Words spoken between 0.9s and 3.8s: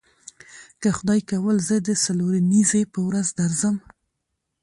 خدای کول زه د څلورنیځې په ورځ درسم.